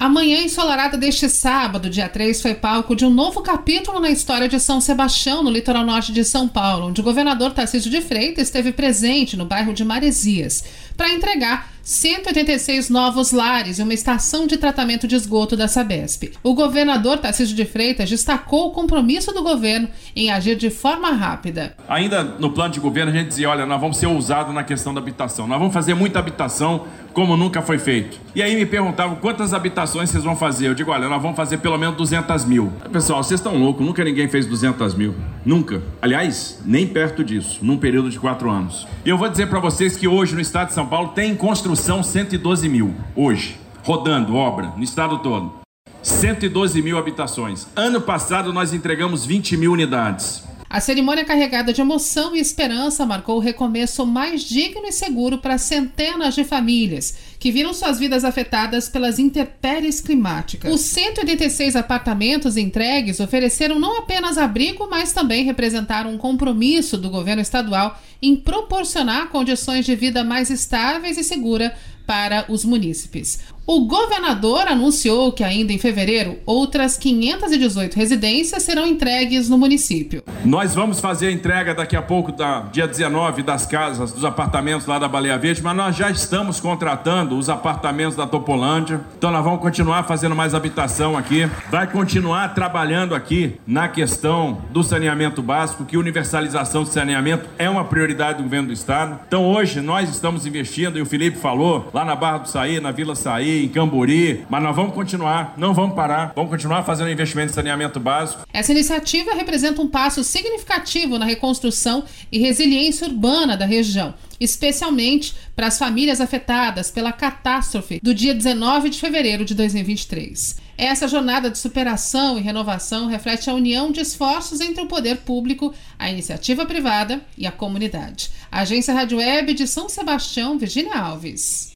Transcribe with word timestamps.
A 0.00 0.08
manhã 0.08 0.40
ensolarada 0.40 0.96
deste 0.96 1.28
sábado, 1.28 1.90
dia 1.90 2.08
3, 2.08 2.40
foi 2.40 2.54
palco 2.54 2.96
de 2.96 3.04
um 3.04 3.10
novo 3.10 3.42
capítulo 3.42 4.00
na 4.00 4.08
história 4.08 4.48
de 4.48 4.58
São 4.58 4.80
Sebastião, 4.80 5.42
no 5.42 5.50
litoral 5.50 5.84
norte 5.84 6.10
de 6.10 6.24
São 6.24 6.48
Paulo, 6.48 6.86
onde 6.86 7.02
o 7.02 7.04
governador 7.04 7.52
Tarcísio 7.52 7.90
de 7.90 8.00
Freitas 8.00 8.44
esteve 8.44 8.72
presente 8.72 9.36
no 9.36 9.44
bairro 9.44 9.74
de 9.74 9.84
Maresias 9.84 10.64
para 10.96 11.12
entregar 11.12 11.70
186 11.90 12.88
novos 12.88 13.32
lares 13.32 13.80
e 13.80 13.82
uma 13.82 13.92
estação 13.92 14.46
de 14.46 14.56
tratamento 14.56 15.08
de 15.08 15.16
esgoto 15.16 15.56
da 15.56 15.66
Sabesp. 15.66 16.30
O 16.40 16.54
governador 16.54 17.18
Tarcísio 17.18 17.56
de 17.56 17.64
Freitas 17.64 18.08
destacou 18.08 18.68
o 18.68 18.70
compromisso 18.70 19.34
do 19.34 19.42
governo 19.42 19.88
em 20.14 20.30
agir 20.30 20.54
de 20.54 20.70
forma 20.70 21.10
rápida. 21.10 21.74
Ainda 21.88 22.22
no 22.22 22.52
plano 22.52 22.72
de 22.72 22.78
governo, 22.78 23.10
a 23.10 23.14
gente 23.14 23.26
dizia: 23.26 23.50
olha, 23.50 23.66
nós 23.66 23.80
vamos 23.80 23.96
ser 23.96 24.06
ousados 24.06 24.54
na 24.54 24.62
questão 24.62 24.94
da 24.94 25.00
habitação, 25.00 25.48
nós 25.48 25.58
vamos 25.58 25.74
fazer 25.74 25.94
muita 25.94 26.20
habitação 26.20 26.86
como 27.12 27.36
nunca 27.36 27.60
foi 27.60 27.76
feito. 27.76 28.20
E 28.36 28.42
aí 28.42 28.54
me 28.54 28.66
perguntavam 28.66 29.16
quantas 29.16 29.52
habitações 29.52 30.10
vocês 30.10 30.22
vão 30.22 30.36
fazer. 30.36 30.68
Eu 30.68 30.74
digo: 30.74 30.92
olha, 30.92 31.08
nós 31.08 31.20
vamos 31.20 31.36
fazer 31.36 31.58
pelo 31.58 31.76
menos 31.76 31.96
200 31.96 32.44
mil. 32.44 32.72
Pessoal, 32.92 33.20
vocês 33.24 33.40
estão 33.40 33.56
loucos, 33.56 33.84
nunca 33.84 34.04
ninguém 34.04 34.28
fez 34.28 34.46
200 34.46 34.94
mil. 34.94 35.12
Nunca. 35.44 35.82
Aliás, 36.02 36.60
nem 36.64 36.86
perto 36.86 37.24
disso, 37.24 37.60
num 37.62 37.76
período 37.76 38.10
de 38.10 38.18
quatro 38.18 38.50
anos. 38.50 38.86
E 39.04 39.08
eu 39.08 39.16
vou 39.16 39.28
dizer 39.28 39.48
para 39.48 39.58
vocês 39.58 39.96
que 39.96 40.06
hoje 40.06 40.34
no 40.34 40.40
estado 40.40 40.68
de 40.68 40.74
São 40.74 40.86
Paulo 40.86 41.08
tem 41.08 41.34
construção 41.34 42.02
112 42.02 42.68
mil. 42.68 42.94
Hoje. 43.14 43.58
Rodando 43.82 44.36
obra 44.36 44.72
no 44.76 44.84
estado 44.84 45.18
todo. 45.18 45.60
112 46.02 46.82
mil 46.82 46.98
habitações. 46.98 47.66
Ano 47.74 48.00
passado 48.00 48.52
nós 48.52 48.72
entregamos 48.72 49.24
20 49.24 49.56
mil 49.56 49.72
unidades. 49.72 50.44
A 50.72 50.80
cerimônia 50.80 51.24
carregada 51.24 51.72
de 51.72 51.80
emoção 51.80 52.36
e 52.36 52.38
esperança 52.38 53.04
marcou 53.04 53.38
o 53.38 53.40
recomeço 53.40 54.06
mais 54.06 54.42
digno 54.42 54.86
e 54.86 54.92
seguro 54.92 55.38
para 55.38 55.58
centenas 55.58 56.32
de 56.32 56.44
famílias 56.44 57.12
que 57.40 57.50
viram 57.50 57.74
suas 57.74 57.98
vidas 57.98 58.24
afetadas 58.24 58.88
pelas 58.88 59.18
intempéries 59.18 60.00
climáticas. 60.00 60.72
Os 60.72 60.82
186 60.82 61.74
apartamentos 61.74 62.56
entregues 62.56 63.18
ofereceram 63.18 63.80
não 63.80 63.98
apenas 63.98 64.38
abrigo, 64.38 64.86
mas 64.88 65.12
também 65.12 65.42
representaram 65.42 66.12
um 66.12 66.18
compromisso 66.18 66.96
do 66.96 67.10
governo 67.10 67.42
estadual 67.42 68.00
em 68.22 68.36
proporcionar 68.36 69.28
condições 69.28 69.84
de 69.84 69.94
vida 69.94 70.22
mais 70.22 70.50
estáveis 70.50 71.16
e 71.16 71.24
segura 71.24 71.74
para 72.06 72.44
os 72.48 72.64
munícipes. 72.64 73.38
O 73.72 73.86
governador 73.86 74.66
anunciou 74.66 75.30
que 75.30 75.44
ainda 75.44 75.72
em 75.72 75.78
fevereiro 75.78 76.38
outras 76.44 76.96
518 76.98 77.94
residências 77.94 78.64
serão 78.64 78.84
entregues 78.84 79.48
no 79.48 79.56
município. 79.56 80.24
Nós 80.44 80.74
vamos 80.74 80.98
fazer 80.98 81.28
a 81.28 81.30
entrega 81.30 81.72
daqui 81.72 81.94
a 81.94 82.02
pouco, 82.02 82.32
da, 82.32 82.62
dia 82.62 82.88
19, 82.88 83.44
das 83.44 83.66
casas, 83.66 84.10
dos 84.10 84.24
apartamentos 84.24 84.88
lá 84.88 84.98
da 84.98 85.06
Baleia 85.06 85.38
Verde, 85.38 85.62
mas 85.62 85.76
nós 85.76 85.94
já 85.94 86.10
estamos 86.10 86.58
contratando 86.58 87.38
os 87.38 87.48
apartamentos 87.48 88.16
da 88.16 88.26
Topolândia. 88.26 89.00
Então 89.16 89.30
nós 89.30 89.44
vamos 89.44 89.60
continuar 89.60 90.02
fazendo 90.02 90.34
mais 90.34 90.52
habitação 90.52 91.16
aqui. 91.16 91.48
Vai 91.70 91.86
continuar 91.86 92.54
trabalhando 92.54 93.14
aqui 93.14 93.54
na 93.64 93.88
questão 93.88 94.62
do 94.72 94.82
saneamento 94.82 95.40
básico, 95.42 95.84
que 95.84 95.96
universalização 95.96 96.82
de 96.82 96.90
saneamento 96.90 97.48
é 97.56 97.70
uma 97.70 97.84
prioridade 98.10 98.38
do 98.38 98.44
governo 98.44 98.68
do 98.68 98.74
estado. 98.74 99.20
Então 99.26 99.46
hoje 99.46 99.80
nós 99.80 100.08
estamos 100.08 100.46
investindo, 100.46 100.98
e 100.98 101.02
o 101.02 101.06
Felipe 101.06 101.38
falou, 101.38 101.88
lá 101.92 102.04
na 102.04 102.16
Barra 102.16 102.38
do 102.38 102.48
Saí, 102.48 102.80
na 102.80 102.90
Vila 102.90 103.14
Saí, 103.14 103.64
em 103.64 103.68
Cambori, 103.68 104.44
mas 104.48 104.62
nós 104.62 104.74
vamos 104.74 104.94
continuar, 104.94 105.54
não 105.56 105.72
vamos 105.72 105.94
parar, 105.94 106.32
vamos 106.34 106.50
continuar 106.50 106.82
fazendo 106.82 107.10
investimento 107.10 107.52
em 107.52 107.54
saneamento 107.54 108.00
básico. 108.00 108.42
Essa 108.52 108.72
iniciativa 108.72 109.34
representa 109.34 109.80
um 109.80 109.88
passo 109.88 110.24
significativo 110.24 111.18
na 111.18 111.24
reconstrução 111.24 112.04
e 112.30 112.38
resiliência 112.38 113.06
urbana 113.06 113.56
da 113.56 113.64
região, 113.64 114.14
especialmente 114.40 115.34
para 115.54 115.66
as 115.66 115.78
famílias 115.78 116.20
afetadas 116.20 116.90
pela 116.90 117.12
catástrofe 117.12 118.00
do 118.02 118.14
dia 118.14 118.34
19 118.34 118.90
de 118.90 118.98
fevereiro 118.98 119.44
de 119.44 119.54
2023. 119.54 120.56
Essa 120.78 121.06
jornada 121.06 121.50
de 121.50 121.58
superação 121.58 122.38
e 122.38 122.40
renovação 122.40 123.06
reflete 123.06 123.50
a 123.50 123.54
união 123.54 123.92
de 123.92 124.00
esforços 124.00 124.60
entre 124.60 124.82
o 124.82 124.88
poder 124.88 125.18
público, 125.18 125.74
a 125.98 126.10
iniciativa 126.10 126.64
privada 126.64 127.20
e 127.36 127.46
a 127.46 127.52
comunidade. 127.52 128.30
Agência 128.50 128.94
Rádio 128.94 129.18
Web 129.18 129.52
de 129.52 129.68
São 129.68 129.90
Sebastião, 129.90 130.58
Virginia 130.58 130.94
Alves. 130.94 131.72